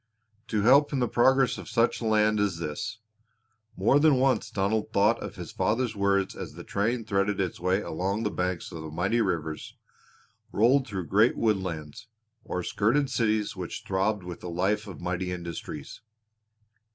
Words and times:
To 0.47 0.63
help 0.63 0.91
in 0.91 0.97
the 0.97 1.07
progress 1.07 1.59
of 1.59 1.69
such 1.69 2.01
a 2.01 2.05
land 2.05 2.39
as 2.39 2.57
this! 2.57 2.97
More 3.77 3.99
than 3.99 4.15
once 4.15 4.49
Donald 4.49 4.91
thought 4.91 5.21
of 5.21 5.35
his 5.35 5.51
father's 5.51 5.95
words 5.95 6.35
as 6.35 6.53
the 6.53 6.63
train 6.63 7.05
threaded 7.05 7.39
its 7.39 7.59
way 7.59 7.81
along 7.83 8.23
the 8.23 8.31
banks 8.31 8.71
of 8.71 8.91
mighty 8.91 9.21
rivers, 9.21 9.77
rolled 10.51 10.87
through 10.87 11.05
great 11.05 11.37
woodlands, 11.37 12.07
or 12.43 12.63
skirted 12.63 13.11
cities 13.11 13.55
which 13.55 13.83
throbbed 13.85 14.23
with 14.23 14.39
the 14.39 14.49
life 14.49 14.87
of 14.87 14.99
mighty 14.99 15.31
industries. 15.31 16.01